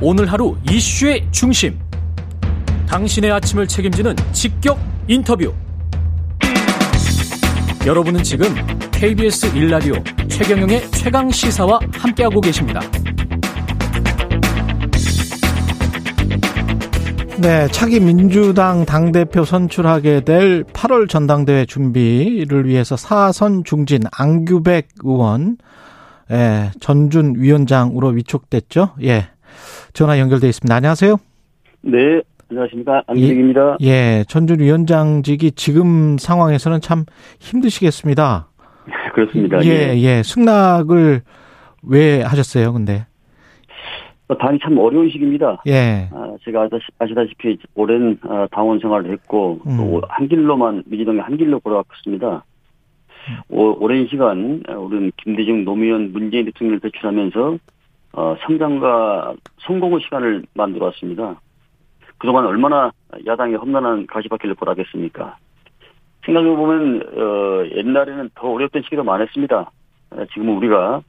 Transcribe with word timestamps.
오늘 0.00 0.30
하루 0.30 0.54
이슈의 0.70 1.26
중심. 1.30 1.78
당신의 2.86 3.32
아침을 3.32 3.66
책임지는 3.66 4.14
직격 4.32 4.78
인터뷰. 5.08 5.54
여러분은 7.86 8.22
지금 8.22 8.48
KBS 8.90 9.52
1라디오 9.54 10.28
최경영의 10.28 10.90
최강 10.90 11.30
시사와 11.30 11.80
함께하고 11.94 12.42
계십니다. 12.42 12.80
네, 17.38 17.66
차기 17.68 17.98
민주당 17.98 18.84
당대표 18.84 19.44
선출하게 19.44 20.20
될 20.22 20.64
8월 20.64 21.08
전당대회 21.08 21.64
준비를 21.64 22.66
위해서 22.66 22.96
사선 22.96 23.64
중진 23.64 24.02
안규백 24.12 24.88
의원, 25.04 25.56
예, 26.30 26.70
전준 26.80 27.34
위원장으로 27.36 28.08
위촉됐죠. 28.08 28.90
예. 29.04 29.28
전화 29.92 30.18
연결돼 30.18 30.48
있습니다. 30.48 30.74
안녕하세요. 30.74 31.16
네, 31.82 32.22
안녕하십니까. 32.50 33.02
안규백입니다. 33.06 33.76
예, 33.82 33.86
예, 33.86 34.24
전준 34.28 34.60
위원장직이 34.60 35.52
지금 35.52 36.16
상황에서는 36.18 36.80
참 36.80 37.04
힘드시겠습니다. 37.40 38.48
그렇습니다. 39.14 39.64
예, 39.64 39.94
예, 39.94 40.00
예. 40.00 40.22
승낙을 40.22 41.22
왜 41.82 42.22
하셨어요, 42.22 42.72
근데? 42.72 43.06
어, 44.28 44.36
당이 44.36 44.58
참 44.62 44.76
어려운 44.78 45.08
시기입니다. 45.08 45.62
예. 45.68 46.08
아, 46.12 46.34
제가 46.44 46.68
아시다시피 46.98 47.58
오랜 47.74 48.18
어, 48.24 48.46
당원 48.50 48.80
생활을 48.80 49.12
했고 49.12 49.60
음. 49.66 49.76
또한 49.76 50.28
길로만 50.28 50.82
민주당의 50.86 51.22
한 51.22 51.36
길로 51.36 51.60
걸어왔습니다. 51.60 52.44
오, 53.48 53.76
오랜 53.84 54.06
시간 54.08 54.62
어, 54.68 54.78
우리는 54.78 55.12
김대중 55.16 55.64
노무현 55.64 56.12
문재인 56.12 56.44
대통령을 56.46 56.80
배출하면서 56.80 57.58
어, 58.16 58.34
성장과 58.46 59.34
성공의 59.58 60.00
시간을 60.00 60.44
만들어 60.54 60.86
왔습니다. 60.86 61.38
그동안 62.16 62.46
얼마나 62.46 62.90
야당이 63.26 63.56
험난한 63.56 64.06
가시밭길을 64.06 64.54
걸어가겠습니까? 64.54 65.36
생각해보면 66.24 67.02
어, 67.14 67.66
옛날에는 67.76 68.30
더 68.34 68.48
어렵던 68.52 68.82
시기도 68.82 69.04
많았습니다. 69.04 69.70
어, 70.10 70.24
지금은 70.32 70.56
우리가 70.56 71.02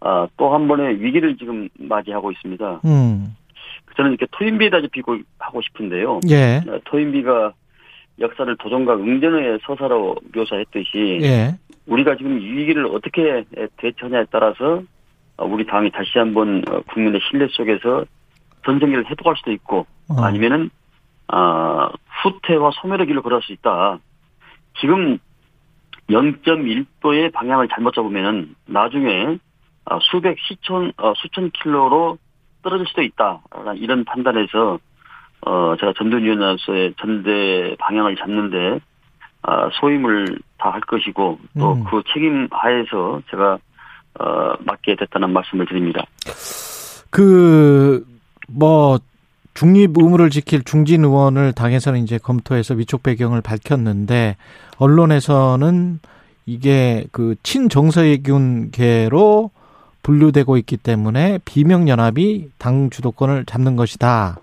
아, 0.00 0.28
또 0.36 0.54
한 0.54 0.68
번의 0.68 1.02
위기를 1.02 1.36
지금 1.36 1.68
맞이하고 1.80 2.30
있습니다. 2.30 2.82
음. 2.84 3.34
저는 3.96 4.12
이렇게 4.12 4.26
토인비에다 4.30 4.82
짚고 4.82 5.18
하고 5.38 5.60
싶은데요. 5.62 6.20
예. 6.30 6.58
어, 6.68 6.78
토인비가 6.84 7.54
역사를 8.20 8.56
도전과 8.56 8.94
응전의 8.94 9.58
서사로 9.66 10.14
묘사했듯이 10.32 11.18
예. 11.22 11.54
우리가 11.86 12.16
지금 12.16 12.38
이 12.40 12.44
위기를 12.44 12.86
어떻게 12.86 13.44
대처하냐에 13.78 14.26
따라서 14.30 14.76
어, 14.76 14.82
우리 15.38 15.66
당이 15.66 15.90
다시 15.90 16.18
한번 16.18 16.62
어, 16.68 16.80
국민의 16.92 17.20
신뢰 17.28 17.46
속에서 17.50 18.04
전쟁기를 18.64 19.06
회복할 19.06 19.36
수도 19.36 19.52
있고 19.52 19.86
어. 20.08 20.22
아니면은 20.22 20.70
아, 21.28 21.90
후퇴와 22.22 22.70
소멸의 22.80 23.06
길을 23.06 23.22
걸을 23.22 23.42
수 23.42 23.52
있다. 23.52 23.98
지금 24.80 25.18
0.1도의 26.08 27.32
방향을 27.32 27.68
잘못 27.68 27.94
잡으면은 27.94 28.54
나중에 28.66 29.38
아, 29.84 29.98
수백 30.02 30.38
시천 30.38 30.92
어, 30.96 31.12
수천 31.16 31.50
킬로로 31.50 32.18
떨어질 32.62 32.86
수도 32.86 33.02
있다. 33.02 33.42
이런 33.76 34.04
판단에서 34.04 34.78
어 35.42 35.76
제가 35.78 35.92
전두위원으로서의 35.96 36.94
전대 36.98 37.76
방향을 37.78 38.16
잡는데 38.16 38.80
아, 39.42 39.68
소임을 39.74 40.38
다 40.58 40.70
할 40.70 40.80
것이고 40.80 41.38
또 41.58 41.72
음. 41.74 41.84
그 41.84 42.02
책임 42.12 42.48
하에서 42.50 43.22
제가 43.30 43.58
어 44.18 44.54
맡게 44.64 44.96
됐다는 44.96 45.32
말씀을 45.32 45.66
드립니다. 45.66 46.04
그, 47.10 48.06
뭐, 48.48 48.98
중립 49.54 49.96
의무를 49.96 50.30
지킬 50.30 50.64
중진 50.64 51.04
의원을 51.04 51.52
당에서는 51.52 52.02
이제 52.02 52.18
검토해서 52.18 52.74
위촉 52.74 53.02
배경을 53.02 53.40
밝혔는데, 53.40 54.36
언론에서는 54.78 56.00
이게 56.44 57.06
그 57.10 57.36
친정서해균계로 57.42 59.50
분류되고 60.02 60.56
있기 60.58 60.76
때문에 60.76 61.38
비명 61.44 61.88
연합이 61.88 62.50
당 62.58 62.90
주도권을 62.90 63.46
잡는 63.46 63.76
것이다. 63.76 64.38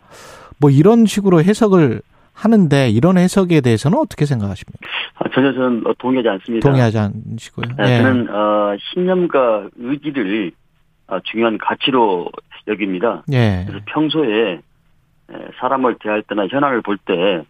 뭐 0.57 0.69
이런 0.69 1.05
식으로 1.05 1.43
해석을 1.43 2.01
하는데 2.33 2.89
이런 2.89 3.17
해석에 3.17 3.61
대해서는 3.61 3.97
어떻게 3.97 4.25
생각하십니까? 4.25 4.79
아, 5.15 5.29
전혀 5.33 5.53
저는 5.53 5.85
어, 5.85 5.93
동의하지 5.97 6.29
않습니다. 6.29 6.67
동의하지 6.67 6.97
않으시고요. 6.97 7.65
네, 7.77 7.83
예. 7.93 7.97
저는 8.01 8.29
어, 8.29 8.75
신념과 8.93 9.69
의지를 9.77 10.51
어, 11.07 11.19
중요한 11.23 11.57
가치로 11.57 12.29
여깁니다. 12.67 13.23
예. 13.31 13.65
그래서 13.67 13.83
평소에 13.87 14.53
에, 14.53 14.61
사람을 15.59 15.97
대할 16.01 16.23
때나 16.23 16.47
현안을 16.47 16.81
볼때 16.81 17.43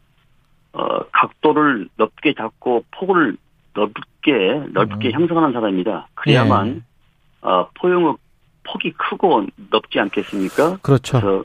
어, 0.74 1.00
각도를 1.12 1.88
넓게 1.98 2.34
잡고 2.36 2.84
폭을 2.92 3.38
넓게 3.74 4.68
넓게 4.74 5.10
음. 5.10 5.12
형성하는 5.14 5.54
사람입니다. 5.54 6.08
그래야만 6.16 6.68
예. 6.76 7.48
어, 7.48 7.70
포용의 7.80 8.16
폭이 8.64 8.92
크고 8.94 9.46
넓지 9.72 10.00
않겠습니까? 10.00 10.78
그렇죠. 10.82 11.44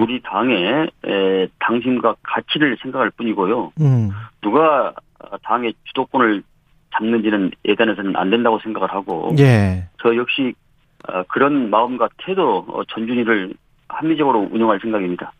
우리 0.00 0.20
당의 0.22 0.90
에, 1.04 1.48
당심과 1.60 2.16
가치를 2.22 2.76
생각할 2.82 3.10
뿐이고요. 3.10 3.72
음. 3.80 4.10
누가 4.42 4.92
어, 5.18 5.36
당의 5.42 5.74
주도권을 5.84 6.42
잡는지는 6.94 7.50
예단해서는 7.66 8.16
안 8.16 8.30
된다고 8.30 8.58
생각을 8.60 8.90
하고 8.90 9.34
예. 9.38 9.88
저 10.02 10.16
역시 10.16 10.54
어, 11.08 11.22
그런 11.28 11.70
마음과 11.70 12.08
태도 12.18 12.64
어, 12.68 12.82
전준이를 12.88 13.54
합리적으로 13.88 14.48
운영할 14.50 14.80
생각입니다. 14.80 15.32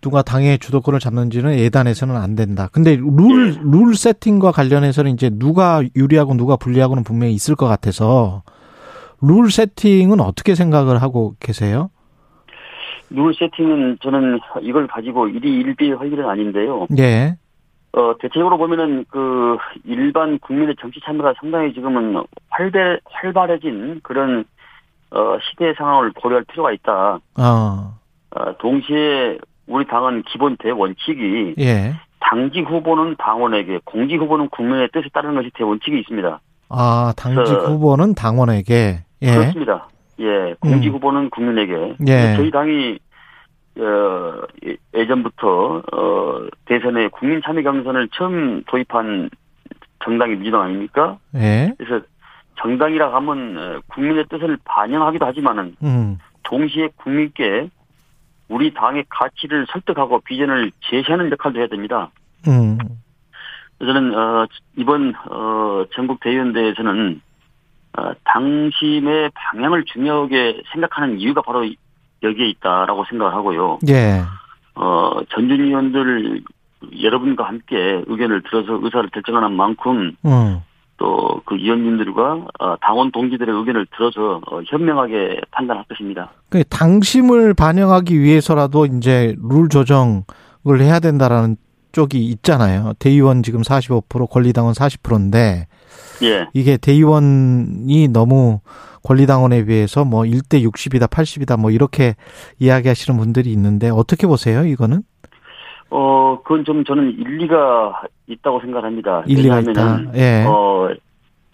누가 0.00 0.22
당의 0.22 0.58
주도권을 0.58 1.00
잡는지는 1.00 1.58
예단해서는 1.58 2.16
안 2.16 2.36
된다. 2.36 2.68
근데 2.72 2.96
룰, 2.96 3.54
네. 3.54 3.60
룰 3.64 3.94
세팅과 3.96 4.52
관련해서는 4.52 5.10
이제 5.12 5.30
누가 5.30 5.82
유리하고 5.96 6.34
누가 6.34 6.56
불리하고는 6.56 7.02
분명히 7.02 7.32
있을 7.34 7.56
것 7.56 7.66
같아서 7.66 8.42
룰 9.20 9.50
세팅은 9.50 10.20
어떻게 10.20 10.54
생각을 10.54 11.02
하고 11.02 11.34
계세요? 11.40 11.90
룰 13.10 13.34
세팅은 13.34 13.98
저는 14.02 14.38
이걸 14.62 14.86
가지고 14.86 15.28
일이 15.28 15.58
일비할 15.60 16.12
일은 16.12 16.28
아닌데요. 16.28 16.86
예. 16.98 17.36
어, 17.92 18.12
대체적으로 18.20 18.58
보면은 18.58 19.04
그 19.08 19.56
일반 19.84 20.38
국민의 20.38 20.76
정치 20.80 21.00
참여가 21.04 21.32
상당히 21.40 21.72
지금은 21.72 22.22
활발, 22.50 23.00
활발해진 23.04 24.00
그런 24.02 24.44
어, 25.10 25.38
시대 25.50 25.72
상황을 25.74 26.12
고려할 26.12 26.44
필요가 26.44 26.70
있다. 26.72 27.18
어. 27.38 27.94
어, 28.30 28.58
동시에 28.58 29.38
우리 29.66 29.86
당은 29.86 30.22
기본 30.30 30.56
대원칙이 30.58 31.54
예. 31.58 31.94
당직 32.20 32.68
후보는 32.68 33.16
당원에게, 33.18 33.80
공직 33.84 34.16
후보는 34.20 34.48
국민의 34.50 34.90
뜻에 34.92 35.08
따르는 35.14 35.36
것이 35.36 35.50
대원칙이 35.54 35.98
있습니다. 36.00 36.40
아, 36.68 37.12
당직 37.16 37.54
그- 37.54 37.72
후보는 37.72 38.14
당원에게. 38.14 38.98
예. 39.22 39.30
그렇습니다. 39.34 39.88
예, 40.20 40.54
공직 40.60 40.88
음. 40.88 40.94
후보는 40.94 41.30
국민에게. 41.30 41.96
예. 42.06 42.34
저희 42.36 42.50
당이 42.50 42.98
어, 43.78 44.42
예- 44.66 44.76
예전부터 44.94 45.82
어, 45.92 46.46
대선에 46.64 47.08
국민 47.08 47.40
참여 47.42 47.62
경선을 47.62 48.08
처음 48.12 48.62
도입한 48.64 49.30
정당이 50.04 50.34
민주당 50.34 50.62
아닙니까? 50.62 51.18
예. 51.36 51.72
그래서 51.78 52.04
정당이라 52.60 53.14
하면 53.14 53.56
어, 53.56 53.80
국민의 53.88 54.24
뜻을 54.28 54.58
반영하기도 54.64 55.24
하지만은 55.24 55.76
음. 55.82 56.18
동시에 56.42 56.88
국민께 56.96 57.70
우리 58.48 58.72
당의 58.74 59.04
가치를 59.08 59.66
설득하고 59.70 60.20
비전을 60.20 60.72
제시하는 60.90 61.30
역할도 61.30 61.60
해야 61.60 61.68
됩니다. 61.68 62.10
음. 62.48 62.78
저는 63.78 64.14
어, 64.14 64.46
이번 64.76 65.14
어, 65.30 65.84
전국 65.94 66.18
대의원대에서는 66.20 67.20
어, 67.98 68.12
당심의 68.24 69.30
방향을 69.34 69.84
중요하게 69.84 70.62
생각하는 70.72 71.18
이유가 71.18 71.42
바로 71.42 71.68
여기에 72.22 72.48
있다라고 72.50 73.04
생각을 73.08 73.34
하고요. 73.34 73.78
예. 73.88 74.22
어, 74.74 75.20
전준 75.30 75.60
의원들 75.60 76.42
여러분과 77.02 77.44
함께 77.44 78.04
의견을 78.06 78.42
들어서 78.42 78.78
의사를 78.80 79.08
결정하는 79.10 79.52
만큼 79.52 80.16
음. 80.24 80.60
또그 80.98 81.56
의원님들과 81.56 82.46
어, 82.60 82.76
당원 82.80 83.10
동지들의 83.10 83.54
의견을 83.54 83.86
들어서 83.96 84.40
어, 84.50 84.60
현명하게 84.66 85.40
판단할 85.50 85.84
것입니다. 85.88 86.30
그 86.50 86.64
당심을 86.64 87.54
반영하기 87.54 88.20
위해서라도 88.20 88.86
이제 88.86 89.34
룰 89.42 89.68
조정을 89.68 90.80
해야 90.80 91.00
된다라는 91.00 91.56
쪽이 91.92 92.24
있잖아요. 92.24 92.92
대의원 92.98 93.42
지금 93.42 93.62
45% 93.62 94.30
권리당원 94.30 94.74
40%인데 94.74 95.66
예. 96.22 96.46
이게 96.52 96.76
대의원이 96.76 98.08
너무 98.08 98.60
권리당원에 99.04 99.64
비해서 99.64 100.04
뭐 100.04 100.22
1대 100.22 100.62
60이다 100.64 101.08
80이다 101.08 101.58
뭐 101.58 101.70
이렇게 101.70 102.14
이야기하시는 102.58 103.18
분들이 103.18 103.50
있는데 103.52 103.88
어떻게 103.90 104.26
보세요, 104.26 104.64
이거는? 104.64 105.02
어, 105.90 106.40
그건 106.42 106.64
좀 106.64 106.84
저는 106.84 107.12
일리가 107.18 108.02
있다고 108.26 108.60
생각합니다. 108.60 109.24
일리가 109.26 109.60
있다. 109.60 110.02
예. 110.16 110.44
어, 110.46 110.90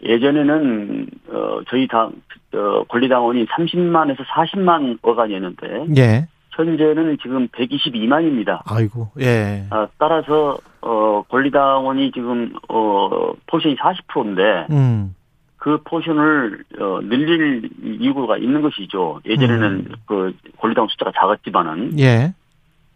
예전에는, 0.02 1.06
어, 1.28 1.60
저희 1.68 1.86
당, 1.86 2.12
어, 2.52 2.84
권리당원이 2.88 3.46
30만에서 3.46 4.18
40만 4.24 4.98
어간이었는데, 5.02 5.86
예. 5.96 6.26
현재는 6.56 7.18
지금 7.22 7.48
122만입니다. 7.48 8.60
아이고, 8.66 9.08
예. 9.20 9.66
아, 9.70 9.86
따라서 9.98 10.58
어 10.80 11.22
권리당원이 11.28 12.12
지금 12.12 12.52
어 12.68 13.32
포션이 13.46 13.76
40%인데 13.76 14.66
음, 14.70 15.14
그 15.56 15.78
포션을 15.84 16.64
어 16.78 17.00
늘릴 17.02 17.70
이유가 17.82 18.36
있는 18.36 18.62
것이죠. 18.62 19.20
예전에는 19.26 19.70
음. 19.70 19.94
그 20.06 20.34
권리당원 20.58 20.88
숫자가 20.88 21.12
작았지만은 21.14 21.98
예. 21.98 22.34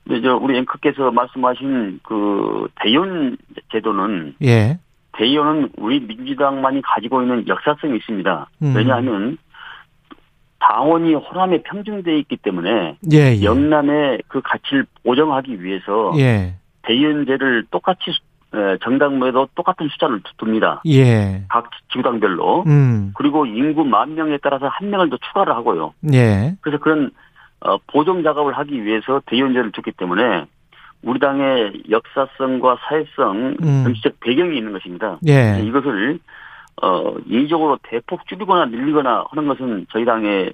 근데 0.05 0.23
저 0.23 0.37
우리 0.37 0.57
앵커께서 0.59 1.11
말씀하신 1.11 2.01
그 2.03 2.69
대의원 2.81 3.37
제도는 3.73 4.35
예. 4.43 4.79
대의원은 5.19 5.71
우리 5.77 6.01
민주당만이 6.01 6.81
가지고 6.83 7.23
있는 7.23 7.47
역사성이 7.49 7.97
있습니다. 7.97 8.51
음. 8.63 8.75
왜냐하면 8.77 9.39
당원이 10.69 11.15
호남에 11.15 11.63
평등돼 11.63 12.19
있기 12.19 12.37
때문에 12.37 12.99
예, 13.13 13.17
예. 13.37 13.43
영남의 13.43 14.23
그 14.29 14.43
가치를 14.45 14.85
보정하기 15.03 15.63
위해서 15.63 16.13
예. 16.19 16.57
대의원제를 16.83 17.65
똑같이 17.71 18.11
정당마에도 18.83 19.49
똑같은 19.55 19.89
숫자를 19.89 20.21
두- 20.23 20.47
둡니다. 20.47 20.83
예. 20.87 21.43
각 21.49 21.71
지구당별로. 21.91 22.65
음, 22.67 23.13
그리고 23.15 23.47
인구 23.47 23.85
만 23.85 24.15
명에 24.15 24.39
따라서 24.43 24.69
한 24.69 24.91
명을 24.91 25.09
더 25.11 25.17
추가를 25.17 25.55
하고요. 25.55 25.95
예. 26.13 26.55
그래서 26.61 26.79
그런 26.83 27.11
어, 27.61 27.77
보정 27.89 28.23
작업을 28.23 28.57
하기 28.59 28.85
위해서 28.85 29.21
대의원제를 29.27 29.73
줬기 29.73 29.93
때문에 29.93 30.45
우리 31.03 31.19
당의 31.19 31.83
역사성과 31.91 32.77
사회성, 32.89 33.57
음. 33.63 33.83
정치적 33.85 34.21
배경이 34.21 34.57
있는 34.57 34.73
것입니다. 34.73 35.19
예. 35.27 35.61
이것을 35.65 36.19
어, 36.83 37.15
인위적으로 37.27 37.79
대폭 37.83 38.27
줄이거나 38.27 38.67
늘리거나 38.67 39.25
하는 39.31 39.49
것은 39.49 39.87
저희 39.91 40.05
당의 40.05 40.53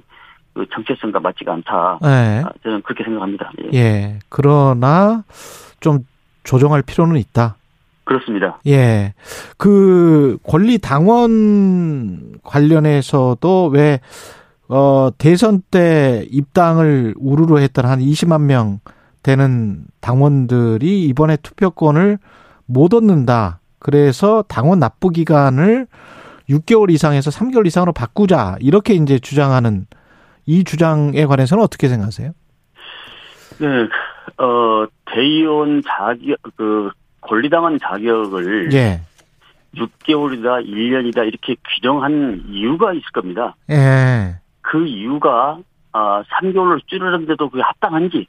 그 0.55 0.67
정체성과 0.73 1.21
맞지가 1.21 1.53
않다. 1.53 1.99
예. 2.05 2.43
아, 2.45 2.51
저는 2.63 2.83
그렇게 2.83 3.05
생각합니다. 3.05 3.51
예. 3.65 3.79
예. 3.79 4.19
그러나 4.29 5.25
좀 5.81 6.07
조정할 6.45 6.83
필요는 6.83 7.17
있다. 7.17 7.57
그렇습니다. 8.05 8.61
예. 8.67 9.15
그 9.59 10.39
권리 10.45 10.79
당원 10.79 12.39
관련해서도 12.45 13.69
왜 13.73 14.01
어, 14.69 15.11
대선 15.19 15.63
때 15.71 16.27
입당을 16.31 17.15
우르르 17.19 17.59
했던 17.59 17.87
한 17.87 17.99
20만 17.99 18.43
명 18.43 18.81
되는 19.23 19.85
당원들이 20.01 21.05
이번에 21.07 21.37
투표권을 21.37 22.19
못 22.67 22.95
얻는다. 22.95 23.61
그래서 23.85 24.43
당원 24.49 24.79
납부 24.79 25.11
기간을 25.11 25.87
6개월 26.49 26.91
이상에서 26.91 27.31
3개월 27.31 27.67
이상으로 27.67 27.93
바꾸자. 27.93 28.57
이렇게 28.61 28.95
이제 28.95 29.19
주장하는 29.19 29.85
이 30.47 30.65
주장에 30.65 31.27
관해서는 31.27 31.63
어떻게 31.63 31.89
생각하세요? 31.89 32.33
네, 33.59 33.67
어, 34.43 34.87
대의원 35.05 35.83
자격, 35.87 36.39
그, 36.57 36.91
권리당원 37.21 37.79
자격을 37.79 38.73
예. 38.73 39.03
6개월이다, 39.77 40.67
1년이다, 40.67 41.27
이렇게 41.27 41.55
규정한 41.75 42.43
이유가 42.49 42.95
있을 42.95 43.05
겁니다. 43.13 43.55
예. 43.69 44.37
그 44.63 44.87
이유가, 44.87 45.59
아, 45.93 46.23
3개월로 46.23 46.81
줄이는데도 46.87 47.51
그게 47.51 47.63
합당한지, 47.63 48.27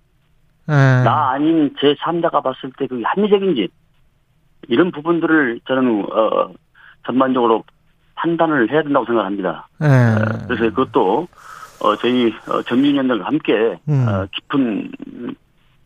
예. 0.68 0.74
나 0.74 1.32
아닌 1.32 1.74
제 1.80 1.94
3자가 1.94 2.44
봤을 2.44 2.74
때 2.78 2.88
그게 2.88 3.04
합리적인지, 3.06 3.70
이런 4.70 4.92
부분들을 4.92 5.60
저는, 5.68 6.06
어, 6.12 6.50
전반적으로 7.06 7.64
판단을 8.16 8.72
해야 8.72 8.82
된다고 8.84 9.06
생각합니다. 9.06 9.68
예. 9.84 9.86
어, 9.88 10.46
그래서 10.48 10.64
그것도, 10.76 11.28
어, 11.82 11.96
저희, 11.98 12.34
어, 12.50 12.62
전민위원들과 12.64 13.26
함께, 13.26 13.78
음. 13.90 14.06
어, 14.08 14.26
깊은 14.32 14.92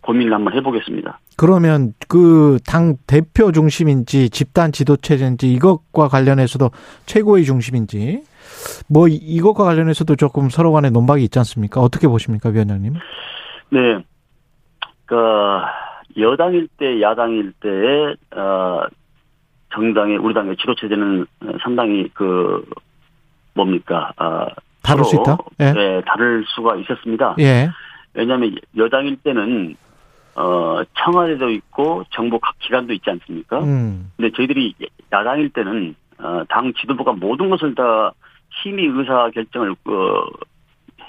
고민을 0.01 0.33
한번 0.33 0.53
해보겠습니다. 0.53 1.19
그러면 1.37 1.93
그 2.07 2.57
당 2.65 2.95
대표 3.07 3.51
중심인지 3.51 4.29
집단 4.29 4.71
지도체제인지 4.71 5.51
이것과 5.53 6.07
관련해서도 6.07 6.71
최고의 7.05 7.43
중심인지 7.45 8.23
뭐 8.89 9.07
이- 9.07 9.15
이것과 9.15 9.63
관련해서도 9.65 10.15
조금 10.15 10.49
서로 10.49 10.71
간에 10.71 10.89
논박이 10.89 11.23
있지 11.25 11.37
않습니까? 11.39 11.81
어떻게 11.81 12.07
보십니까, 12.07 12.49
위원장님? 12.49 12.93
네. 13.71 13.79
그, 15.05 15.15
여당일 16.19 16.67
때, 16.77 17.01
야당일 17.01 17.53
때의, 17.59 18.15
어, 18.35 18.81
정당의, 19.73 20.17
우리 20.17 20.33
당의 20.33 20.55
지도 20.57 20.75
체제는 20.75 21.25
상당히 21.61 22.09
그, 22.13 22.65
뭡니까, 23.53 24.11
아, 24.17 24.47
다를 24.81 25.03
수 25.03 25.15
있다? 25.17 25.37
예. 25.59 25.71
네, 25.71 26.01
다를 26.05 26.43
수가 26.47 26.77
있었습니다. 26.77 27.35
예. 27.39 27.69
왜냐하면 28.13 28.55
여당일 28.75 29.17
때는, 29.17 29.75
어, 30.35 30.81
청와대도 30.97 31.49
있고 31.49 32.03
정부 32.11 32.39
각 32.39 32.57
기관도 32.59 32.93
있지 32.93 33.09
않습니까? 33.09 33.59
음. 33.59 34.11
근데 34.15 34.31
저희들이 34.35 34.73
야당일 35.11 35.49
때는, 35.49 35.95
어, 36.19 36.43
당 36.49 36.73
지도부가 36.73 37.13
모든 37.13 37.49
것을 37.49 37.75
다 37.75 38.11
심의 38.61 38.85
의사 38.85 39.29
결정을, 39.31 39.71
어, 39.71 40.25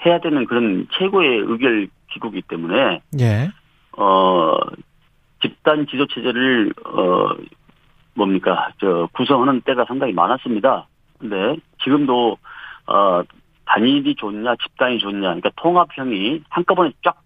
해야 0.05 0.19
되는 0.19 0.45
그런 0.45 0.87
최고의 0.91 1.39
의결 1.47 1.87
기구이기 2.11 2.43
때문에, 2.43 3.01
예. 3.19 3.49
어, 3.97 4.57
집단 5.41 5.87
지도 5.87 6.05
체제를, 6.07 6.73
어, 6.85 7.29
뭡니까, 8.13 8.69
저, 8.79 9.07
구성하는 9.13 9.61
때가 9.61 9.85
상당히 9.85 10.13
많았습니다. 10.13 10.87
근데 11.19 11.55
지금도, 11.83 12.37
어, 12.87 13.23
단일이 13.65 14.15
좋냐, 14.15 14.55
집단이 14.55 14.99
좋냐, 14.99 15.19
그러니까 15.19 15.49
통합형이 15.55 16.43
한꺼번에 16.49 16.91
쫙, 17.03 17.21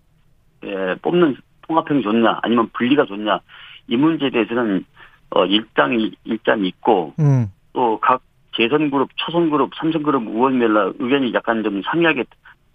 예, 0.64 0.96
뽑는 1.02 1.38
통합형이 1.68 2.04
좋냐, 2.04 2.40
아니면 2.44 2.70
분리가 2.74 3.06
좋냐, 3.06 3.40
이 3.88 3.98
문제에 3.98 4.30
대해서는, 4.30 4.86
어, 5.32 5.46
일장이, 5.46 6.12
일장이 6.24 6.68
있고, 6.68 7.14
음. 7.20 7.48
또각 7.74 8.22
재선 8.56 8.90
그룹, 8.90 9.10
초선 9.16 9.50
그룹, 9.50 9.72
삼선 9.76 10.04
그룹 10.04 10.28
의원별로 10.28 10.94
의견이 11.00 11.34
약간 11.34 11.64
좀 11.64 11.82
상이하게 11.84 12.26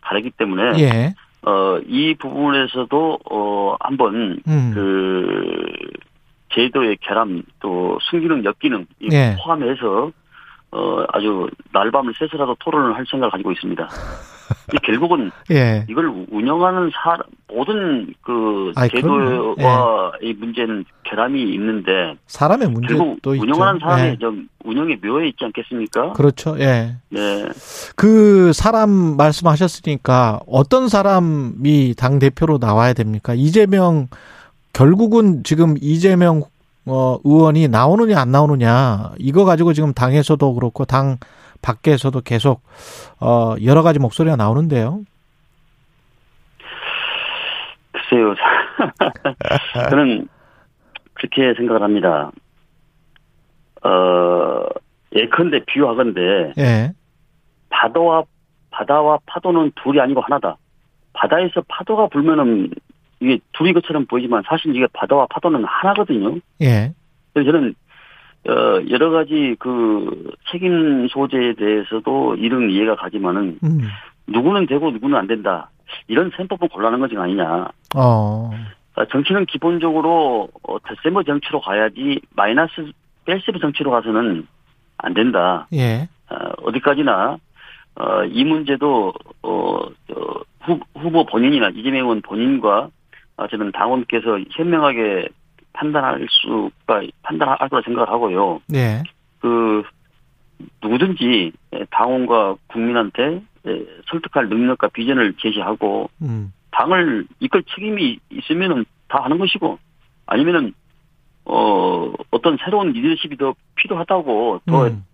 다르기 0.02 0.30
때문에, 0.30 0.78
예. 0.80 1.14
어, 1.42 1.78
이 1.86 2.14
부분에서도, 2.18 3.18
어, 3.30 3.76
한번, 3.80 4.40
음. 4.46 4.70
그, 4.74 5.66
제도의 6.54 6.98
결함, 7.00 7.42
또, 7.60 7.98
순기능, 8.02 8.44
역기능, 8.44 8.86
이 9.00 9.08
예. 9.12 9.36
포함해서, 9.42 10.12
어, 10.72 11.04
아주 11.12 11.48
날밤을 11.72 12.14
새서라도 12.18 12.56
토론을 12.60 12.96
할 12.96 13.06
생각을 13.10 13.30
가지고 13.30 13.52
있습니다. 13.52 13.92
이 14.72 14.76
결국은 14.84 15.30
예. 15.50 15.84
이걸 15.88 16.26
운영하는 16.30 16.90
사람, 16.92 17.22
모든 17.48 18.12
그, 18.22 18.72
아이. 18.76 18.88
제도와 18.90 20.12
이 20.22 20.32
문제는 20.32 20.84
결함이 21.04 21.42
있는데, 21.54 22.14
사람의 22.26 22.68
결국 22.68 22.80
문제도 22.80 23.34
있죠. 23.34 23.44
운영하는 23.44 23.80
사람이 23.80 24.02
예. 24.02 24.18
좀 24.18 24.48
운영의 24.64 24.98
묘에 25.02 25.28
있지 25.28 25.44
않겠습니까? 25.44 26.12
그렇죠. 26.12 26.56
예. 26.60 26.96
네. 27.08 27.48
그 27.96 28.52
사람 28.52 28.90
말씀하셨으니까 28.90 30.40
어떤 30.46 30.88
사람이 30.88 31.94
당 31.96 32.18
대표로 32.18 32.58
나와야 32.58 32.92
됩니까? 32.92 33.34
이재명 33.34 34.08
결국은 34.72 35.42
지금 35.42 35.74
이재명 35.80 36.42
어 36.86 37.18
의원이 37.24 37.68
나오느냐 37.68 38.18
안 38.18 38.30
나오느냐 38.30 39.12
이거 39.18 39.44
가지고 39.44 39.72
지금 39.72 39.92
당에서도 39.92 40.54
그렇고 40.54 40.84
당 40.84 41.18
밖에서도 41.62 42.20
계속 42.22 42.62
어 43.20 43.54
여러 43.64 43.82
가지 43.82 43.98
목소리가 43.98 44.36
나오는데요. 44.36 45.00
글쎄요. 47.92 48.34
저는 49.90 50.28
그렇게 51.14 51.54
생각을 51.54 51.82
합니다. 51.82 52.30
어, 53.82 54.64
예컨대 55.14 55.64
비유하건대 55.66 56.52
예. 56.58 56.92
바다와 57.68 58.24
바다와 58.70 59.18
파도는 59.26 59.72
둘이 59.82 60.00
아니고 60.00 60.20
하나다. 60.20 60.56
바다에서 61.12 61.62
파도가 61.68 62.08
불면은 62.08 62.70
이게 63.20 63.38
둘이 63.52 63.72
것처럼 63.72 64.06
보이지만 64.06 64.42
사실 64.46 64.74
이게 64.74 64.86
바다와 64.92 65.26
파도는 65.30 65.64
하나거든요. 65.64 66.38
예. 66.62 66.92
그래서 67.32 67.52
저는 67.52 67.74
어, 68.48 68.80
여러 68.88 69.10
가지 69.10 69.54
그 69.58 70.32
책임 70.50 71.08
소재에 71.08 71.54
대해서도 71.54 72.36
이런 72.36 72.70
이해가 72.70 72.96
가지만은 72.96 73.58
음. 73.62 73.80
누구는 74.26 74.66
되고 74.66 74.90
누구는 74.90 75.16
안 75.16 75.26
된다. 75.26 75.70
이런 76.08 76.30
셈법은 76.36 76.68
곤란한 76.68 77.00
것이 77.00 77.16
아니냐. 77.16 77.68
어. 77.96 78.50
아, 78.94 79.04
정치는 79.06 79.46
기본적으로 79.46 80.48
어, 80.62 80.78
덧셈버 80.80 81.24
정치로 81.24 81.60
가야지 81.60 82.20
마이너스 82.34 82.92
뺄셈버 83.26 83.58
정치로 83.60 83.90
가서는 83.90 84.46
안 84.98 85.14
된다. 85.14 85.66
예. 85.72 86.08
어, 86.30 86.36
어디까지나 86.62 87.36
어, 87.96 88.24
이 88.24 88.44
문제도 88.44 89.12
어, 89.42 89.50
어, 89.50 90.40
후, 90.60 90.80
후보 90.96 91.26
본인이나 91.26 91.70
이재명 91.70 92.04
의원 92.04 92.22
본인과 92.22 92.88
아, 93.36 93.48
저는 93.48 93.72
당원께서 93.72 94.38
현명하게 94.50 95.28
판단할 95.72 96.26
수가 96.30 97.02
판단할 97.22 97.68
거라 97.68 97.82
생각을 97.84 98.08
하고요. 98.08 98.60
예. 98.74 99.02
그 99.40 99.82
누구든지 100.82 101.52
당원과 101.90 102.56
국민한테 102.66 103.42
에, 103.66 103.86
설득할 104.10 104.48
능력과 104.48 104.88
비전을 104.88 105.34
제시하고 105.40 106.10
음. 106.22 106.52
당을 106.72 107.26
이끌 107.40 107.62
책임이 107.74 108.18
있으면은 108.30 108.84
다 109.08 109.22
하는 109.24 109.38
것이고 109.38 109.78
아니면은 110.26 110.72
어 111.44 112.12
어떤 112.30 112.56
새로운 112.64 112.92
리더십이 112.92 113.36
더 113.36 113.54
필요하다고 113.76 114.62
더 114.66 114.86
음. 114.86 115.04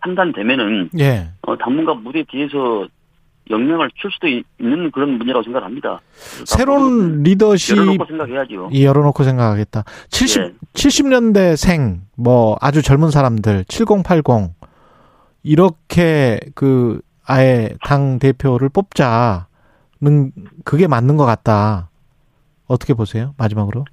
판단되면은 0.00 0.90
예. 0.98 1.28
어, 1.42 1.56
당분간 1.56 2.02
무대 2.02 2.22
뒤에서 2.24 2.86
영향을 3.50 3.90
줄 3.94 4.10
수도 4.10 4.26
있- 4.26 4.44
있는 4.60 4.90
그런 4.90 5.18
문제라고 5.18 5.42
생각합니다. 5.44 6.00
새로운 6.46 7.22
리더십 7.22 7.76
열어놓고 7.76 8.06
생각해야죠. 8.06 8.70
이 8.72 8.84
열어놓고 8.84 9.22
생각하겠다. 9.22 9.84
70, 10.08 10.40
예. 10.42 10.52
70년대생, 10.72 12.00
뭐, 12.16 12.56
아주 12.60 12.80
젊은 12.82 13.10
사람들, 13.10 13.64
7080, 13.68 14.54
이렇게 15.42 16.40
그, 16.54 17.00
아예 17.26 17.70
당 17.84 18.18
대표를 18.18 18.68
뽑자는, 18.70 20.32
그게 20.64 20.86
맞는 20.86 21.16
것 21.16 21.24
같다. 21.26 21.90
어떻게 22.66 22.94
보세요? 22.94 23.34
마지막으로. 23.36 23.84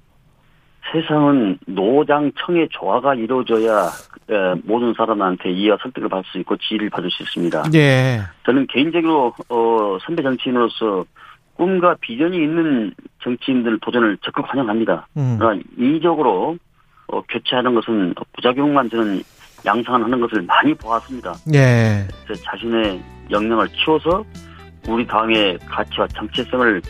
세상은 0.92 1.58
노장청의 1.66 2.68
조화가 2.70 3.14
이루어져야 3.14 3.86
에, 4.30 4.54
모든 4.64 4.94
사람한테 4.94 5.50
이해와 5.50 5.78
설득을 5.82 6.08
받을 6.08 6.24
수 6.30 6.38
있고 6.38 6.56
지지를 6.56 6.90
받을 6.90 7.10
수 7.10 7.22
있습니다. 7.22 7.64
예. 7.74 8.20
저는 8.44 8.66
개인적으로 8.68 9.34
어, 9.48 9.98
선배 10.04 10.22
정치인으로서 10.22 11.04
꿈과 11.54 11.96
비전이 12.00 12.36
있는 12.36 12.92
정치인들 13.22 13.78
도전을 13.80 14.18
적극 14.22 14.44
환영합니다. 14.48 15.06
음. 15.16 15.36
그러나 15.38 15.60
인위적으로 15.76 16.56
어, 17.08 17.22
교체하는 17.22 17.74
것은 17.74 18.14
부작용만 18.34 18.90
저는 18.90 19.22
양상하는 19.64 20.20
것을 20.20 20.42
많이 20.42 20.74
보았습니다. 20.74 21.34
예. 21.54 22.06
자신의 22.34 23.02
역량을 23.30 23.68
키워서 23.68 24.24
우리 24.88 25.06
당의 25.06 25.58
가치와 25.66 26.06
정체성을 26.08 26.82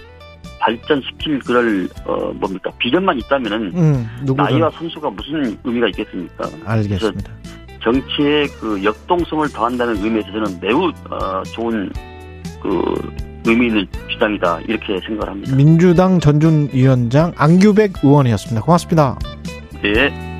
발전시킬 0.62 1.40
그럴 1.40 1.88
어 2.04 2.32
뭡니까 2.34 2.70
비전만 2.78 3.18
있다면은 3.18 3.72
음. 3.74 4.08
나이와 4.36 4.70
선수가 4.70 5.10
무슨 5.10 5.58
의미가 5.64 5.88
있겠습니까? 5.88 6.48
알겠습니다. 6.64 7.32
정치의 7.82 8.46
그 8.60 8.82
역동성을 8.84 9.48
더한다는 9.52 9.96
의미에서 9.96 10.30
저는 10.30 10.60
매우 10.60 10.92
어, 11.10 11.42
좋은 11.46 11.90
그 12.62 13.12
의미 13.44 13.66
있는 13.66 13.86
주장이다 14.08 14.60
이렇게 14.68 15.00
생각을 15.00 15.30
합니다. 15.32 15.56
민주당 15.56 16.20
전준 16.20 16.68
위원장 16.72 17.32
안규백 17.36 18.04
의원이었습니다. 18.04 18.64
고맙습니다. 18.64 19.18
네. 19.82 20.31